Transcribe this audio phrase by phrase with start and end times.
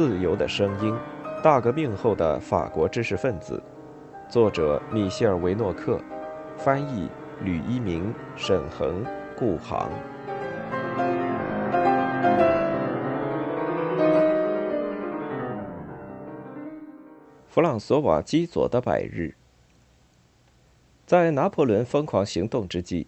[0.00, 0.94] 自由的声音》，
[1.42, 3.62] 大革命后的法国知识分子，
[4.30, 6.00] 作者米歇尔·维诺克，
[6.56, 7.06] 翻译
[7.44, 9.04] 吕一鸣、沈恒、
[9.36, 9.90] 顾航。
[17.46, 19.34] 弗朗索瓦·基佐的百日，
[21.04, 23.06] 在拿破仑疯狂行动之际，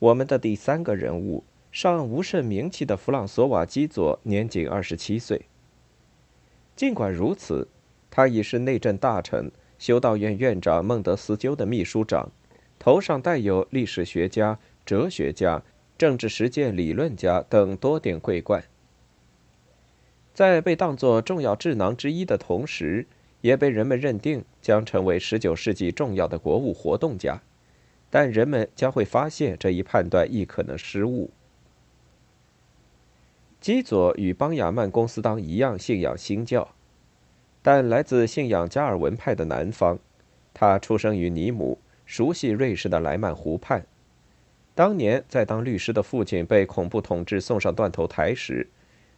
[0.00, 1.44] 我们的第三个人物。
[1.70, 5.46] 尚无甚名气的弗朗索瓦·基佐年仅二十七岁。
[6.74, 7.68] 尽管如此，
[8.10, 12.30] 他已是内政大臣、修道院院长孟德斯鸠的秘书长，
[12.78, 15.62] 头上带有历史学家、哲学家、
[15.96, 18.64] 政治实践理论家等多顶桂冠。
[20.34, 23.06] 在被当作重要智囊之一的同时，
[23.42, 27.42] 也被人们认定将成为十九世纪重要的国务活动家。
[28.08, 31.30] 但人们将会发现这一判断亦可能失误。
[33.62, 36.74] 基佐与邦雅曼公司当一样信仰新教，
[37.62, 40.00] 但来自信仰加尔文派的南方。
[40.52, 43.86] 他出生于尼姆，熟悉瑞士的莱曼湖畔。
[44.74, 48.66] 当年在当律师的父亲被恐怖统治送上断头台时，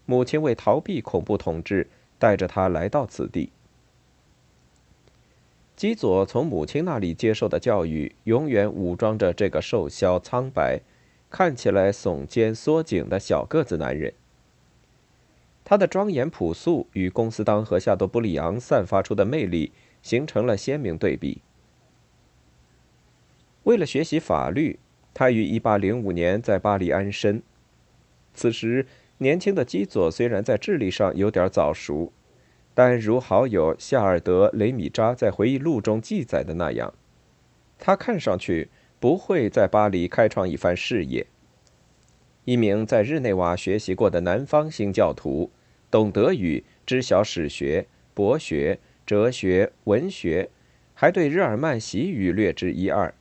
[0.05, 1.87] 母亲为逃避恐怖统治，
[2.19, 3.51] 带着他来到此地。
[5.75, 10.83] 基佐从母亲那里接受的教育，永远武装着这个瘦削、苍白、
[11.31, 14.13] 看起来耸肩缩颈的小个子男人。
[15.65, 21.41] 他的庄严朴素与公司当和夏多布里昂散发出的魅力形成了鲜明对比。
[23.63, 24.79] 为了学习法律，
[25.15, 27.43] 他于1805年在巴黎安身。
[28.35, 28.87] 此时，
[29.19, 32.13] 年轻的基佐虽然在智力上有点早熟，
[32.75, 36.93] 但如好友夏尔德·雷米扎在回忆录中记载的那样，
[37.79, 38.69] 他看上去
[39.01, 41.27] 不会在巴黎开创一番事业。
[42.45, 45.51] 一名在日内瓦学习过的南方新教徒，
[45.91, 50.51] 懂德语，知晓史学、博学、哲学、文学，
[50.93, 53.15] 还对日耳曼习语略知一二。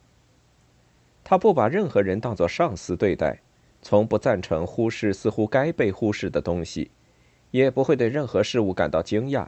[1.23, 3.39] 他不把任何人当作上司对待，
[3.81, 6.91] 从不赞成忽视似乎该被忽视的东西，
[7.51, 9.47] 也不会对任何事物感到惊讶。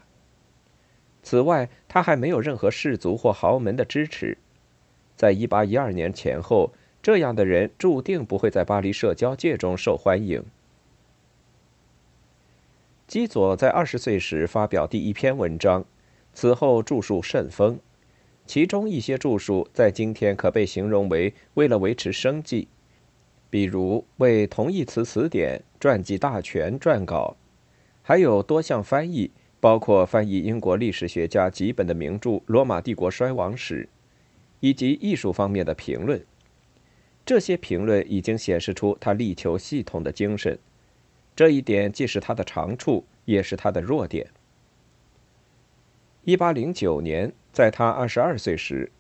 [1.22, 4.38] 此外，他还没有任何氏族或豪门的支持。
[5.18, 6.72] 在一八一二年前后。
[7.06, 10.44] 这样的人注定不会在巴黎社交界中受欢迎。
[13.06, 15.86] 基佐在二十岁时发表第一篇文章，
[16.34, 17.80] 此后著述甚丰，
[18.48, 22.68] 其中一些著述在今天可被形容为为了维持生计，
[23.52, 27.38] 比如为同义词词典传记大全撰稿，
[28.02, 29.30] 还有多项翻译，
[29.60, 33.84] 包括翻译英国历史学家几本的名著《罗马帝国衰亡史》，
[34.60, 36.26] 以及艺术方面的评论。
[37.26, 40.60] 这些评论已经显示出他力求系统的精神，
[41.36, 44.28] 这一点既是他的长处，也是他的弱点。
[46.24, 48.92] 一八零九年，在他二十二岁时，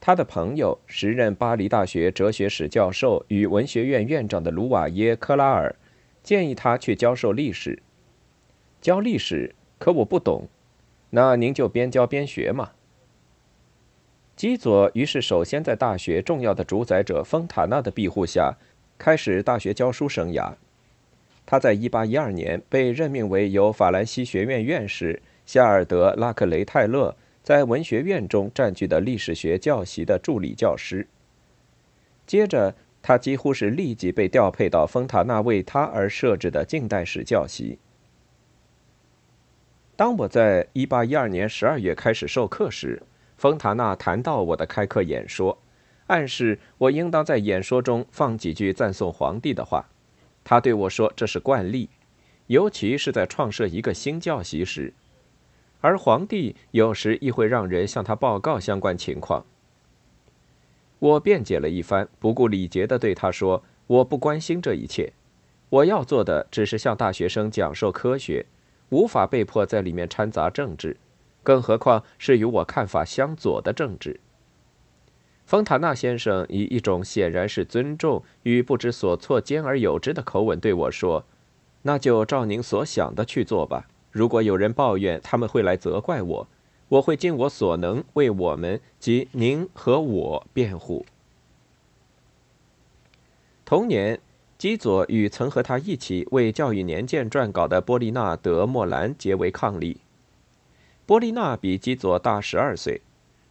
[0.00, 5.74] 他的朋友、时任巴黎大学哲学史教授与文学院院长的卢瓦耶·克拉尔
[6.22, 7.82] 建议他去教授历史。
[8.80, 10.48] 教历史，可我不懂，
[11.10, 12.72] 那您就边教边学嘛。
[14.36, 18.54] 基佐于是首先在大学重要的主宰者丰塔纳的庇护下，
[18.98, 20.52] 开始大学教书生涯。
[21.46, 31.06] 他在1812年被任命为由法兰西学院院士夏尔德·拉克雷泰勒在文学院中占据的历史学教席的助理教师。
[32.26, 37.78] 接着，他几乎是立即被调配到丰塔纳为他而设置的近代史教席。
[39.94, 43.00] 当我在1812年12月开始授课时，
[43.36, 45.58] 丰塔纳谈到我的开课演说，
[46.06, 49.86] 暗示我应当在演说中放几句赞颂皇帝的话。
[50.42, 51.90] 他对我说：“这是惯例，
[52.46, 54.94] 尤其是在创设一个新教习时，
[55.80, 59.44] 而皇帝有时亦会让人向他报告相关情况。”
[60.98, 65.12] 我辩解了一番，不顾礼节地对他说：“我不关心这一切，
[65.68, 68.46] 我要做的只是向大学生讲授科学，
[68.90, 70.96] 无法被迫在里面掺杂政治。”
[71.46, 74.18] 更何况是与我看法相左的政治。
[75.44, 81.24] 丰塔纳先生以一种显然是尊重与不知所措、兼而有之的口吻对我说
[81.82, 83.86] ：“那就照您所想的去做吧。
[84.10, 86.48] 如果有人抱怨，他们会来责怪我，
[86.88, 91.06] 我会尽我所能为我们及您和我辩护。”
[93.64, 94.18] 同年，
[94.58, 99.98] 基佐与曾和他一起为《教育年鉴》撰稿的波利纳德莫兰结为伉俪。
[101.06, 103.00] 波利娜比基佐大十二岁，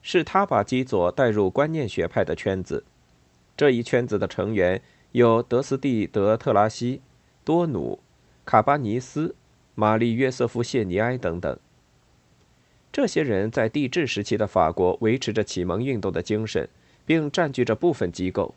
[0.01, 2.83] 是他把基佐带入观念学派的圈子。
[3.55, 4.81] 这一圈子的成员
[5.13, 6.99] 有德斯蒂德特拉西、
[7.45, 7.97] 多努、
[8.43, 9.33] 卡巴尼斯、
[9.73, 11.57] 玛丽·约瑟夫·谢尼埃等等。
[12.91, 16.67] 这些人在帝制时期的法国维持着启蒙运动的精神，
[17.05, 18.53] 并占据着部分机构。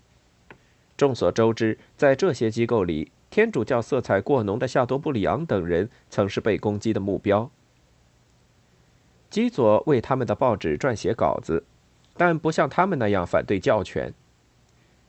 [0.96, 7.48] 众所周知，在这些机构里，天主教色彩过浓的夏多布里昂等人曾是被攻击的目标。
[9.30, 11.64] 基佐为他们的报纸撰写稿子，
[12.16, 14.12] 但不像他们那样反对教权。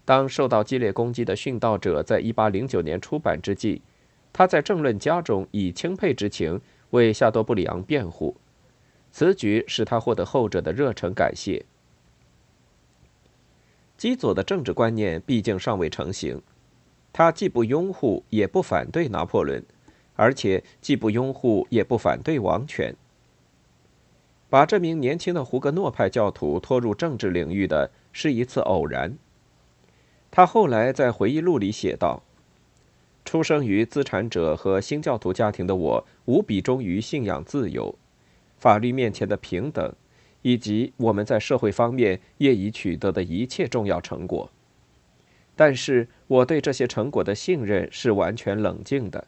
[0.04, 3.82] 当受到激烈攻击的《殉道者》在1809年出版之际，
[4.34, 8.36] 他在政论家中以钦佩之情为夏多布里昂辩护，
[9.12, 11.64] 此举使他获得后者的热诚感谢。
[13.98, 16.42] 基佐的政治观念毕竟尚未成型，
[17.14, 19.64] 他既不拥护也不反对拿破仑，
[20.16, 22.96] 而且既不拥护也不反对王权。
[24.50, 29.16] 把这名年轻的胡格诺派教徒拖入政治领域的是一次偶然。
[30.32, 32.24] 他后来在回忆录里写道
[33.24, 37.94] ：“出生于资产者和新教徒家庭的我，无比忠于信仰自由、
[38.58, 39.94] 法律面前的平等，
[40.42, 44.50] 以及我们在社会方面业已取得的一切重要成果。
[45.56, 49.28] 但是，我对这些成果的信任是完全冷静的。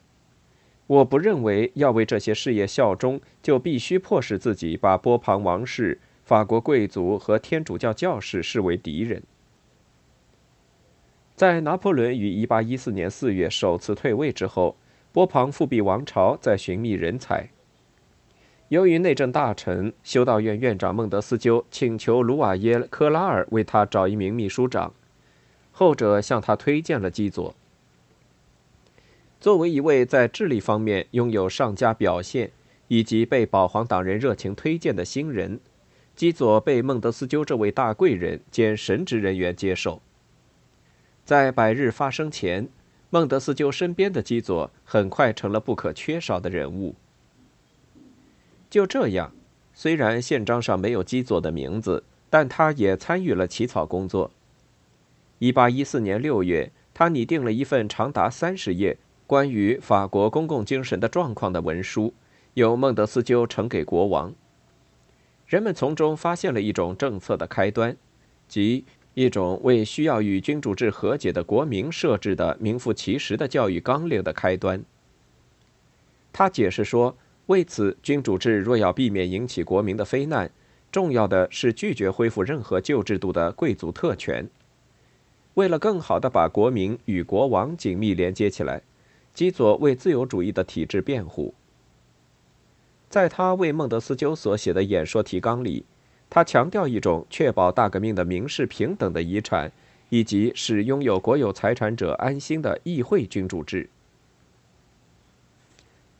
[0.92, 9.22] 我不认为要为这些事业效忠，就必须迫使自己把波旁王室、法国贵族和天主教教士视为敌人。”
[11.34, 14.76] 在拿破仑于1814年4月首次退位之后，
[15.12, 17.48] 波旁复辟王朝在寻觅人才。
[18.68, 24.92] 由于内政大臣、修道院院长孟德斯鸠请求卢瓦耶·科拉尔为他找一名秘书长，
[25.70, 27.54] 后者向他推荐了基佐。
[29.42, 32.52] 作为一位在智力方面拥有上佳表现
[32.86, 35.58] 以及被保皇党人热情推荐的新人，
[36.14, 40.00] 基佐被孟德斯鸠这位大贵人兼神职人员接受。
[41.24, 42.68] 在百日发生前，
[43.10, 46.94] 孟德斯鸠身边的基佐很快成了不可缺少的人物。
[48.70, 49.32] 就这样，
[49.74, 54.30] 虽然宪章上没有基佐的名字，但他也参与了起草工作。
[55.40, 58.98] 1814年6月，他拟定了一份长达三十页
[59.32, 62.12] 关于法国公共精神的状况的文书，
[62.52, 64.34] 由孟德斯鸠呈给国王。
[65.46, 67.96] 人们从中发现了一种政策的开端，
[68.46, 68.84] 即。
[69.14, 74.84] 一种为需要与君主制和解的国民设置的名副其实的教育纲领的开端。
[76.30, 80.50] 他解释说，为此，君主制若要避免引起国民的非难，
[80.90, 84.46] 重要的是拒绝恢复任何旧制度的贵族特权。
[85.54, 88.82] 为了更好地把国民与国王紧密连接起来，
[89.34, 91.54] 基佐为自由主义的体制辩护。
[93.08, 95.84] 在他为孟德斯鸠所写的演说提纲里。
[96.34, 99.70] 他强调一种确保大革命的民事平等的遗产，
[100.08, 103.90] 以及使拥有国有财产者安心的议会君主制。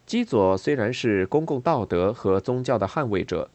[0.04, 3.48] 基佐虽然是公共道德和宗教的捍卫者，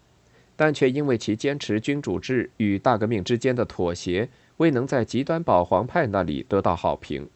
[0.55, 4.27] 但却因为其坚持君主制与大革命之间的妥协，
[4.57, 7.29] 未能在极端保皇派那里得到好评。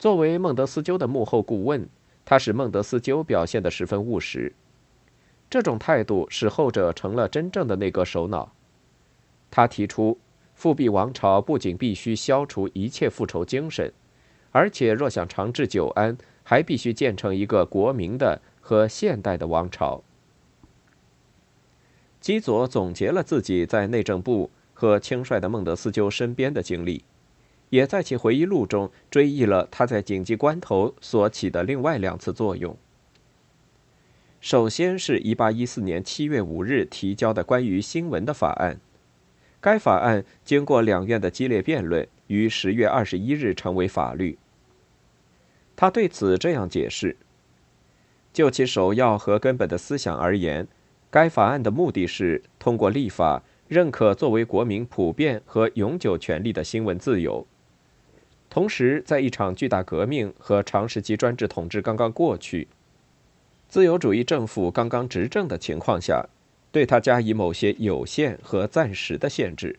[0.00, 1.86] 作为孟德斯鸠的幕后顾问，
[2.24, 4.54] 他使孟德斯鸠表现得十分务实。
[5.50, 8.50] 这种态度使后者成了真正的内阁首脑。
[9.50, 10.18] 他提出，
[10.54, 13.92] 复辟王朝不仅必须消除一切复仇精神，
[14.52, 20.02] 而且若想长治久安，还必须建成一个国民的和现代的王朝。
[22.22, 27.04] 基佐总结了自己在内政部和轻率的孟德斯鸠身边的经历，
[27.70, 32.76] 也在其回忆录中追忆了他在紧急关头所起的另外两次作用。
[34.40, 38.80] 首先是1814年7月5日提交的关于新闻的法案，
[39.60, 44.38] 该法案经过两院的激烈辩论，于10月21日成为法律。
[45.76, 47.16] 他对此这样解释：
[48.32, 50.66] 就其首要和根本的思想而言，
[51.10, 57.46] 该法案的目的是通过立法认可作为国民普遍和永久权利的新闻自由，
[58.50, 62.66] 同时在一场巨大革命和长时期专制统治刚刚过去。
[63.68, 66.28] 自由主义政府刚刚执政的情况下，
[66.72, 69.78] 对他加以某些有限和暂时的限制。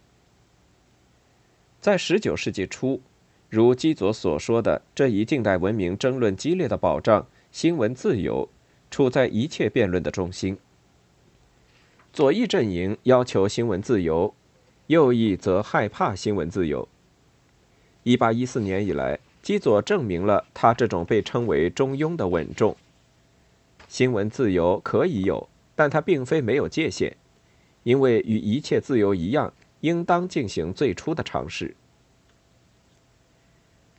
[1.81, 3.01] 在19世纪初，
[3.49, 8.47] 如基佐所说的，这一近代文明争论激烈的保障新闻自由，
[8.89, 10.57] 处在一切辩论的中心。
[12.13, 14.33] 左翼阵营要求新闻自由，
[14.87, 16.87] 右翼则害怕新闻自由。
[18.03, 22.75] 1814年以来，基佐证明了他这种被称为中庸的稳重。
[23.87, 27.15] 新闻自由可以有，但它并非没有界限，
[27.83, 31.75] 因为与一切自由一样，应当进行最初的尝试。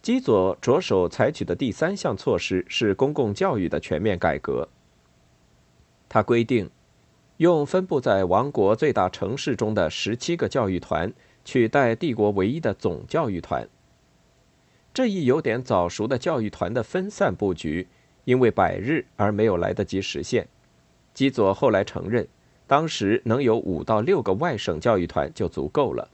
[0.01, 4.69] 基佐着手采取的第三项措施是公共教育的全面改革。
[6.09, 6.69] 他规定，
[7.37, 11.13] 用分布在王国最大城市中的十七个教育团
[11.45, 13.69] 取代帝国唯一的总教育团。
[14.95, 17.89] 这一有点早熟的教育团的分散布局，
[18.25, 20.47] 因为百日而没有来得及实现。
[21.15, 22.29] 基佐后来承认，
[22.67, 26.09] 当时能有五到六个外省教育团就足够了。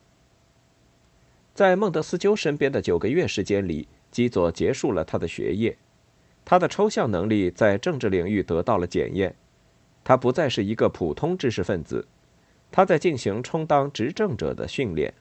[1.54, 5.76] 在孟德斯鸠身边的九个月时间里，基佐结束了他的学业。
[6.44, 9.34] 他的抽象能力在政治领域得到了检验。
[10.04, 12.06] 他不再是一个普通知识分子，
[12.70, 15.12] 他在进行充当执政者的训练。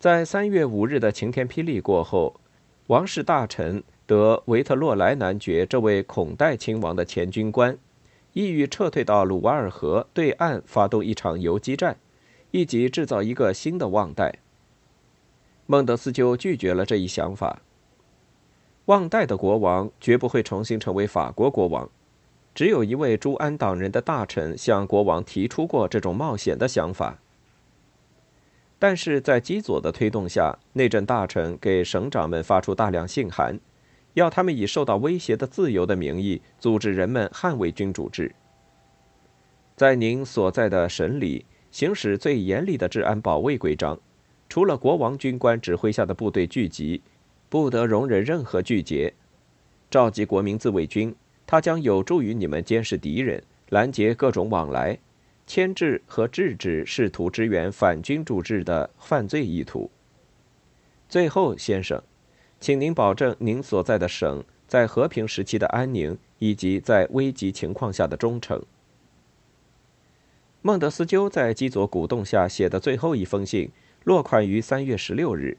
[0.00, 2.40] 在三月五日的晴天霹雳过后，
[2.86, 7.78] 王室大臣德维特洛莱男爵这位孔代亲王的前军官，
[8.32, 11.98] 意欲撤退到鲁瓦尔河对岸发动一场游击战。
[12.52, 14.40] 以及制造一个新的旺代。
[15.66, 17.60] 孟德斯鸠拒绝了这一想法。
[18.86, 21.88] 旺代的国王绝不会重新成为法国国王。
[22.52, 27.20] 只有一位朱安党人的大臣向国王提出过这种冒险的想法。
[28.80, 33.60] 但是在基佐的推动下，内政大臣给省长们发出大量信函，
[34.14, 38.34] 要他们以受到威胁的自由的名义组织人们捍卫君主制。
[39.76, 41.46] 在您所在的省里。
[41.72, 43.96] 行使最严厉的治安保卫规章，
[44.48, 47.00] 除了国王军官指挥下的部队聚集，
[47.48, 49.14] 不得容忍任何聚结。
[49.88, 51.14] 召集国民自卫军，
[51.46, 54.98] 它将有助于你们监视敌人，拦截各种往来，
[55.50, 59.90] 牵制和制止试图支援反君主制的犯罪意图。
[61.08, 62.00] 最后，先生，
[62.60, 68.62] 请您保证您所在的省在和平时期的安宁，以及在危急情况下的忠诚。
[70.62, 73.72] 孟德斯鸠在基佐鼓动下写的最后一封信，
[74.04, 75.58] 落款于三月十六日。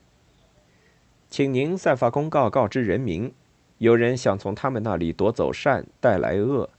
[1.29, 3.33] 请您散发公告，告知人民，
[3.79, 6.69] 有人想从他们那里夺走善，带来恶。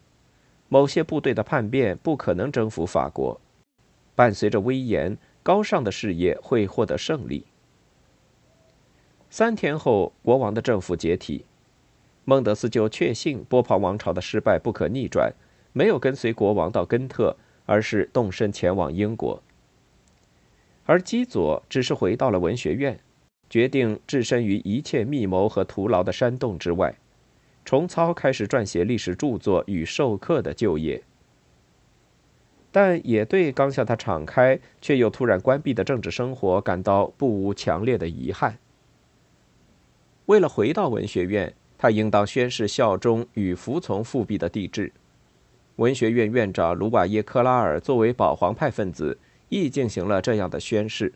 [0.73, 3.38] 某些部队的叛变不可能征服法国。
[4.14, 7.45] 伴随着威严高尚的事业会获得胜利。
[9.29, 11.45] 三天后，国王的政府解体。
[12.25, 15.35] 孟德斯鸠确信波旁王朝的失败不可逆转，
[15.75, 17.37] 没有跟随国王到根特。
[17.64, 19.41] 而是动身前往英国，
[20.85, 22.99] 而基佐只是回到了文学院，
[23.49, 26.99] 决定置身于一切密谋和徒劳的山洞之外，
[27.64, 31.02] 重操开始撰写历史著作与授课的旧业。
[32.71, 38.59] 但也对刚向他敞开却又突然关闭的政治生活感到不无强烈的遗憾。
[40.26, 44.92] 为了回到文学院，他应当宣誓效忠与服从复辟的帝制。
[45.76, 51.12] 文学院院长卢瓦耶克拉尔作为保皇派分子，亦进行了这样的宣誓，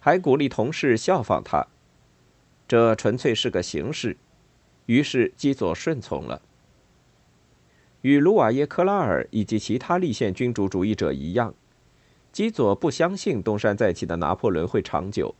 [0.00, 1.66] 还鼓励同事效仿他。
[2.66, 4.16] 这纯粹是个形式，
[4.88, 6.40] 于是基佐顺从了。
[8.00, 11.54] 与卢瓦耶克拉尔以及其他立宪君主主义者一样，
[12.32, 15.34] 基佐不相信东山再起的拿破仑会长久。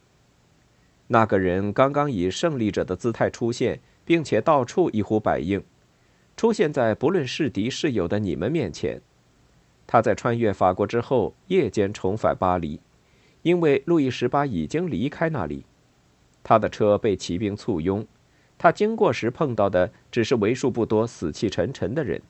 [1.07, 5.64] 那个人刚刚以胜利者的姿态出现，并且到处一呼百应。
[6.37, 9.00] 出现在不论是敌是友的你们面前。
[9.87, 12.81] 他在穿越法国之后，夜间重返巴黎，
[13.40, 15.64] 因为路易十八已经离开那里。
[16.43, 18.07] 他的车被骑兵簇拥，
[18.59, 22.21] 他经过时碰到的只是为数不多死气沉沉的人。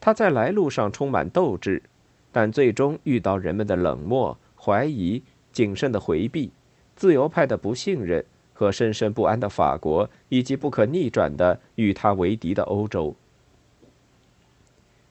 [0.00, 1.82] 他在来路上充满斗志，
[2.30, 6.52] 但最终遇到人们的冷漠、怀疑、谨慎的回避、
[6.94, 8.24] 自由派的不信任。
[8.52, 13.16] 和深深不安的法国，以及不可逆转的与他为敌的欧洲。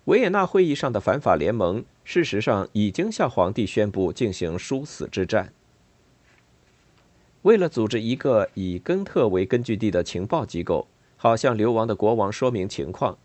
[0.06, 5.52] 维也纳会议上的反法联盟，事实上已经向皇帝宣布进行殊死之战。
[7.44, 13.18] 为了组织一个以根特为根据地的情报机构，好向流亡的国王说明情况，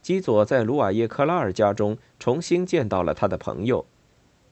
[0.00, 3.84] 基佐在卢瓦耶克拉尔家中重新见到了他的朋友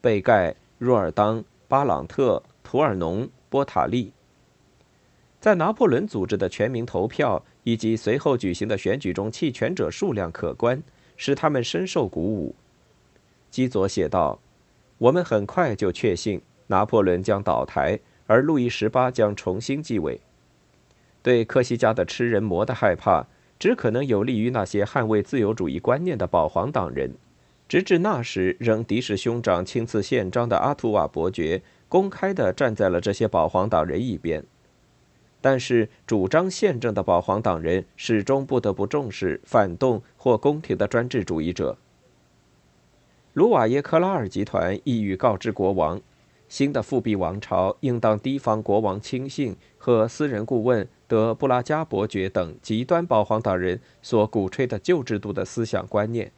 [0.01, 4.13] 贝盖、若尔当、巴朗特、图尔农、波塔利。
[5.41, 10.83] 在拿破仑组织的全民投票以及随后举行的选举中，弃权者数量可观，
[11.17, 12.55] 使他们深受鼓舞。
[13.51, 14.41] 基佐写道
[14.99, 20.21] ：“我们很快就确信拿破仑将倒台，而路易十八将重新继位。
[21.23, 23.27] 对科西嘉的吃人魔的害怕，
[23.59, 27.15] 只可能有利于那些捍卫自由主义观念的保皇党人。
[27.67, 34.45] 直至那时，仍敌视兄长亲赐宪章的阿图瓦伯爵，公开地站在了这些保皇党人一边。”
[35.41, 41.79] 但是，主张宪政的保皇党人始终不得不重视反动或宫廷的专制主义者。
[43.33, 46.01] 卢瓦耶克拉尔集团意欲告知国王，
[46.49, 56.31] 新的复辟王朝应当提防国王亲信和私人顾问德布拉加伯爵等极端保皇党人所鼓吹的旧制度的思想观念，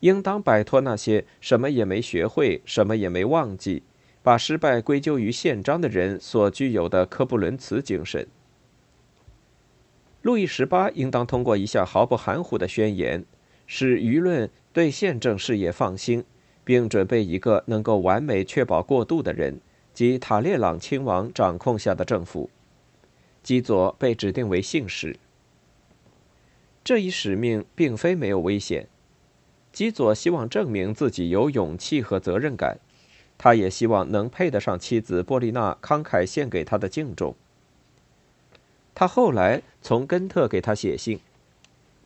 [0.00, 3.82] 应当摆脱那些什么也没学会、什么也没忘记、
[4.22, 8.26] 把失败归咎于宪章的人所具有的科布伦茨精神。
[10.22, 13.24] 路易十八应当通过一项毫不含糊的宣言，
[13.66, 16.24] 使舆论对宪政事业放心。
[16.66, 19.60] 并准备一个能够完美确保过渡的人，
[19.94, 22.50] 即塔列朗亲王掌控下的政府。
[23.44, 25.16] 基佐被指定为信使。
[26.82, 28.88] 这一使命并非没有危险。
[29.72, 32.78] 基佐希望证明自己有勇气和责任感，
[33.38, 37.36] 他也希望能配得上妻子波丽娜慷慨献给他的敬重。
[38.92, 41.20] 他后来从根特给他写信：“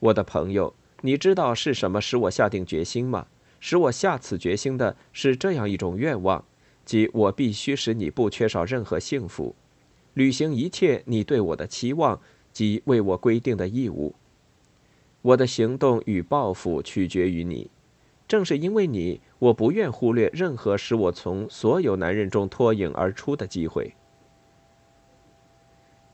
[0.01, 3.27] 我的朋友，你知道是什么使我下定决心吗？”
[3.61, 6.45] 使我下此决心的是这样一种愿望，
[6.85, 9.55] 即我必须使你不缺少任何幸福，
[10.15, 12.21] 履行一切你对我的期望
[12.53, 14.15] 及为我规定的义务。
[15.23, 17.71] 我的行动与抱负取决于你，
[18.27, 23.95] 正是因为你，我不愿忽略任何使我从所有男人中脱颖而出的机会。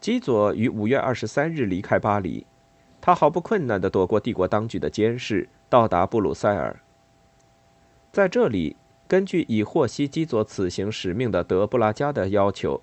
[0.00, 2.44] 基佐于五月二十三日离开巴黎，
[3.00, 6.82] 他毫不困难地躲过帝国当局的监视，到达布鲁塞尔。
[8.16, 8.74] 在这里，
[9.06, 12.80] 根据已获悉基佐此行使命的德布拉加的要求，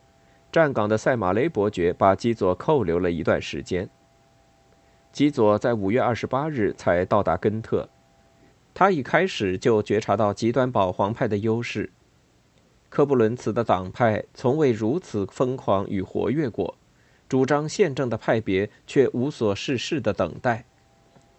[0.52, 3.90] 站岗的塞马雷伯爵把基佐扣留了一段时间。
[5.12, 7.90] 基佐在五月二十八日才到达根特，
[8.76, 11.90] 他一开始就觉察到极端保皇派的优势。
[12.90, 16.78] 科布伦茨的党派从未如此疯狂与活跃过，
[17.28, 20.66] 主张宪政的派别却无所事事的等待。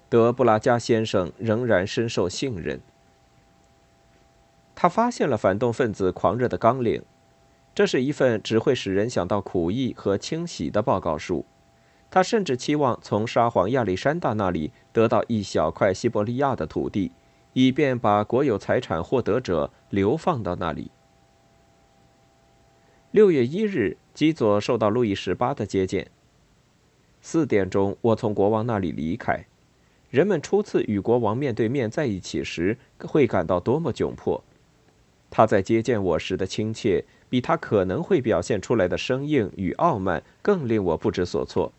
[0.09, 2.81] 德布拉加先生仍然深受信任。
[4.85, 7.03] 他发现了反动分子狂热的纲领，
[7.75, 11.47] 这是一份只会使人想到苦役和清洗的报告书。
[12.11, 17.13] 他甚至期望从沙皇亚历山大那里得到一小块西伯利亚的土地，
[17.55, 20.91] 以便把国有财产获得者流放到那里。
[23.11, 26.11] 六月一日，基佐受到路易十八的接见。
[27.23, 29.47] 四点钟，我从国王那里离开。
[30.11, 34.45] 人们初次与国王面对面在一起时，会感到多么窘迫。
[35.31, 41.73] 他在接见我时的亲切，比他可能会表现出来的生硬与傲慢更令我不知所措。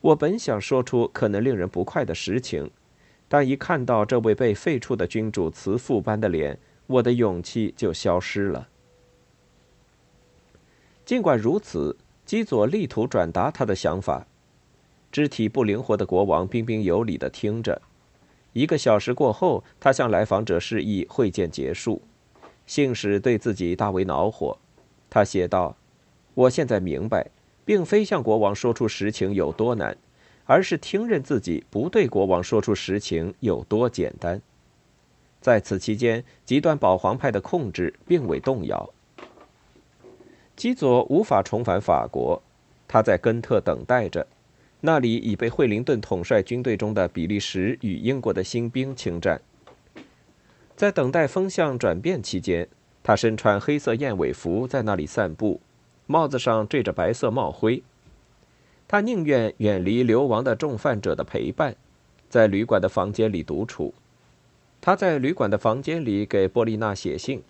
[0.00, 2.70] 我本想说出可能令人不快的实情，
[3.28, 8.68] 但一看到这位被废黜的君主慈父般的脸，我的勇气就消失了。
[11.04, 14.26] 尽管如此，基佐力图转达他的想法。
[15.12, 17.80] 肢体不灵活的国王彬彬有礼地听着。
[18.52, 22.02] 一个小时过后，他向来访者示意会见结束。
[22.66, 24.58] 信使对自己大为恼火，
[25.08, 25.76] 他写道
[26.34, 27.30] ：“我现在明白，
[27.64, 29.96] 并非向国王说出实情有多难，
[30.44, 34.42] 而是听任自己不对国王说出实情有多简单。
[35.40, 38.90] 在此期间，极端保皇派的控制并未动摇。
[40.56, 42.42] 基佐无法重返法国，
[42.88, 44.26] 他在根特等待着，
[44.80, 49.40] 那里已被惠灵顿统帅军队中的比利时与英国的新兵侵占。”
[50.76, 52.68] 在等待风向转变期间，
[53.02, 55.60] 他身穿黑色燕尾服在那里散步，
[56.06, 57.82] 帽子上缀着白色帽徽。
[58.86, 61.74] 他宁愿远离流亡的重犯者的陪伴，
[62.28, 63.94] 在旅馆的房间里独处。
[64.82, 67.42] 他在旅馆的房间里给波丽娜写信。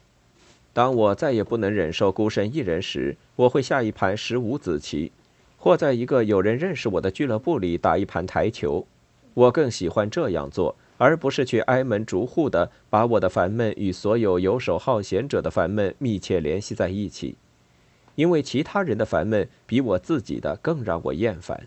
[0.73, 5.11] 当我再也不能忍受孤身一人时，我会下一盘十五子棋，
[5.57, 8.87] 或在一个有人认识我的俱乐部里打一盘台球。
[9.35, 10.77] 我更喜欢这样做。
[10.99, 17.37] 而不是去挨门逐户的把我的烦闷与所有游手好闲者的烦闷密切联系在一起，
[18.15, 21.67] 因为其他人的烦闷比我自己的更让我厌烦。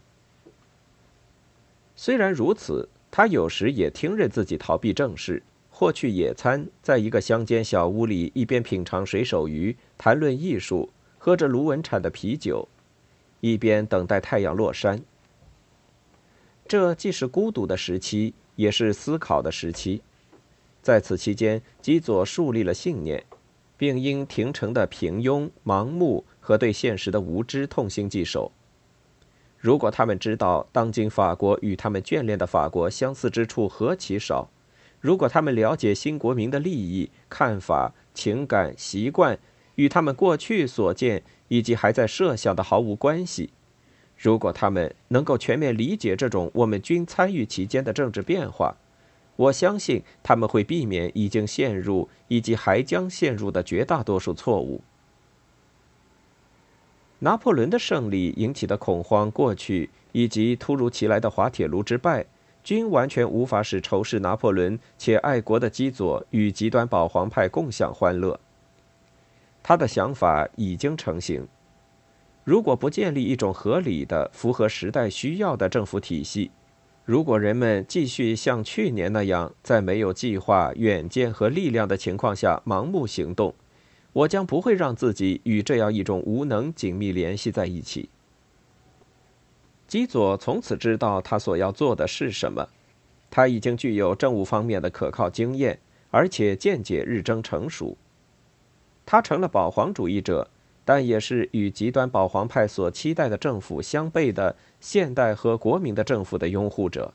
[1.95, 12.67] 虽然如此，他有时也听任自己逃避正事，或去野餐，在一个乡间小屋里一边品尝水手鱼、谈论艺术、喝着卢文产的啤酒，
[13.41, 15.01] 一边等待太阳落山。
[16.67, 18.33] 这既是孤独的时期。
[18.59, 20.01] 也是思考的时期，
[20.81, 23.23] 在此期间，基佐树立了信念，
[23.77, 28.51] 并因廷臣的平庸、盲目和对现实的无知痛心疾首。
[29.57, 34.49] 如果他们知道当今法国与他们眷恋的法国相似之处何其少，
[34.99, 39.39] 如果他们了解新国民的利益、看法、情感、习惯
[39.75, 43.51] 与他们过去所见以及还在设想的毫无关系。
[44.21, 48.75] 如果他们能够全面理解这种我们均参与其间的政治变化，
[49.37, 54.81] 我相信他们会避免已经陷入以及还将陷入的绝大多数错误。
[57.19, 62.25] 拿破仑的胜利引起的恐慌过去，以及突如其来的滑铁卢之败，
[62.61, 68.37] 均完全无法使仇视拿破仑且爱国的基佐与极端保皇派共享欢乐。
[69.63, 71.47] 他的想法已经成型：
[72.49, 76.49] 如果不建立一种合理的、符合时代需要的政府体系，
[77.05, 83.53] 如果人们继续像去年那样，在没有计划、远见和力量的情况下盲目行动，
[84.13, 88.09] 我将不会让自己与这样一种无能紧密联系在一起。
[89.87, 92.67] 基佐从此知道他所要做的是什么，
[93.29, 97.95] 他已经具有政务方面的可靠经验，而且见解日臻成熟。
[99.05, 100.49] 他成了保皇主义者，
[100.89, 107.13] 但也是与极端保皇派所期待的政府相悖的现代和国民的政府的拥护者。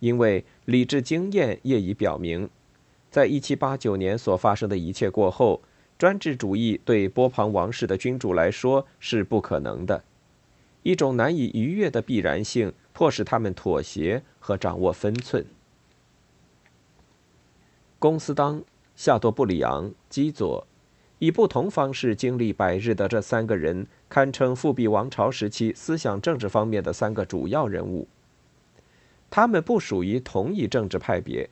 [0.00, 2.50] 因为理智经验业已表明，
[3.12, 5.62] 在1789年所发生的一切过后。
[5.96, 10.02] 专制主义对波旁王室的君主来说是不可能的，
[10.82, 15.46] 一种难以逾越的必然性迫使他们妥协和掌握分寸。
[18.00, 18.64] 公司当、
[18.96, 20.66] 夏多布里昂、基佐，
[21.24, 28.06] 以不同方式经历百日的这三个人，堪称复辟王朝时期思想政治方面的三个主要人物。
[29.30, 31.48] 他们不属于同一政治派别，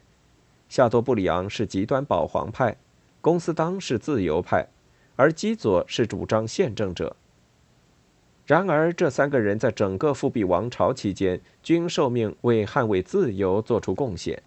[0.69, 2.77] 夏多布里昂是极端保皇派。
[3.23, 4.69] 公司当是自由派，
[5.17, 7.17] 而基佐是主张宪政者。
[8.45, 14.43] 然而，这三个人在整个复辟王朝期间均受命为捍卫自由做出贡献。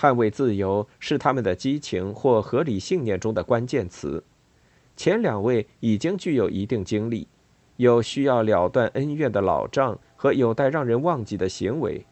[0.00, 4.24] 捍卫自由是他们的激情或合理信念中的关键词。
[4.96, 7.28] 前两位已经具有一定经历，
[7.76, 12.06] 有需要了断恩怨的老账和有待让人忘记的行为。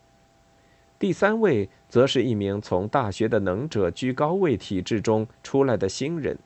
[0.99, 6.39] 第三位则是一名从大学的能者居高位体制中出来的新人。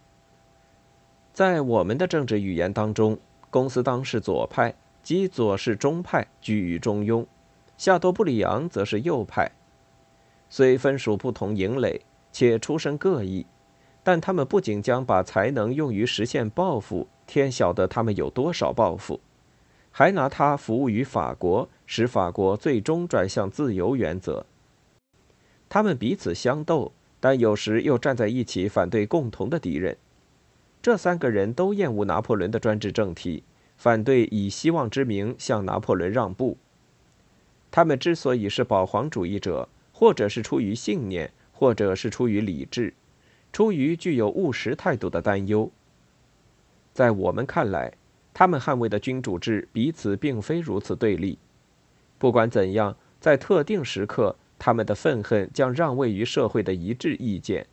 [1.32, 3.18] 在我们的政治语言当中，
[3.50, 7.26] 公司当是左派，基左是中派，居于中庸；
[7.76, 9.50] 夏多布里昂则是右派。
[10.54, 13.46] 虽分属不同营垒，且出身各异，
[14.02, 19.18] 但他们不仅将把才能用于实现抱负，天晓得他们有多少抱负。
[19.90, 24.44] 还拿它服务于法国，使法国最终转向自由原则。
[25.70, 29.96] 他们彼此相斗，但有时又站在一起反对共同的敌人。
[30.82, 33.42] 这三个人都厌恶拿破仑的专制政体，
[33.78, 36.58] 反对以希望之名向拿破仑让步。
[37.70, 42.94] 他们之所以是保皇主义者，或者是出于信念，或者是出于理智，
[43.52, 45.70] 出于具有务实态度的担忧。
[46.92, 47.92] 在我们看来。
[48.34, 51.38] 他们捍卫的君主制彼此并非如此对立。
[52.18, 57.66] 不管怎样，在特定时刻，他们的愤恨将让位于社会的一致意见，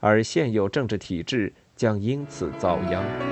[0.00, 3.31] 而现有政治体制将因此遭殃。